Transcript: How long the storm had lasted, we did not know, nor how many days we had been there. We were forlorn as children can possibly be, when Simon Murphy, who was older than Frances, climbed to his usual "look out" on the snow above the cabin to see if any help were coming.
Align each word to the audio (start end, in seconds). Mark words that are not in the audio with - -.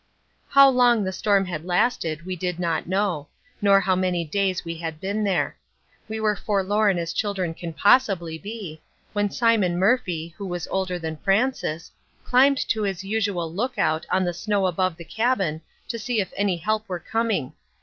How 0.49 0.67
long 0.67 1.03
the 1.03 1.11
storm 1.11 1.45
had 1.45 1.63
lasted, 1.63 2.25
we 2.25 2.35
did 2.35 2.59
not 2.59 2.87
know, 2.87 3.27
nor 3.61 3.79
how 3.79 3.95
many 3.95 4.25
days 4.25 4.65
we 4.65 4.73
had 4.79 4.99
been 4.99 5.23
there. 5.23 5.55
We 6.09 6.19
were 6.19 6.35
forlorn 6.35 6.97
as 6.97 7.13
children 7.13 7.53
can 7.53 7.71
possibly 7.71 8.39
be, 8.39 8.81
when 9.13 9.29
Simon 9.29 9.77
Murphy, 9.77 10.33
who 10.39 10.47
was 10.47 10.67
older 10.69 10.97
than 10.97 11.17
Frances, 11.17 11.91
climbed 12.25 12.57
to 12.69 12.81
his 12.81 13.03
usual 13.03 13.53
"look 13.53 13.77
out" 13.77 14.07
on 14.09 14.23
the 14.25 14.33
snow 14.33 14.65
above 14.65 14.97
the 14.97 15.05
cabin 15.05 15.61
to 15.87 15.99
see 15.99 16.19
if 16.19 16.33
any 16.35 16.57
help 16.57 16.89
were 16.89 16.97
coming. 16.99 17.53